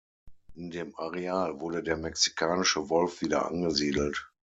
In 0.55 0.71
dem 0.71 0.95
Areal 0.95 1.59
wurde 1.59 1.83
der 1.83 1.95
Mexikanische 1.95 2.89
Wolf 2.89 3.21
wieder 3.21 3.45
angesiedelt. 3.45 4.31